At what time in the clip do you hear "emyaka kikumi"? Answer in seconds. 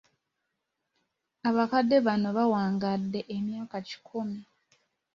3.37-4.39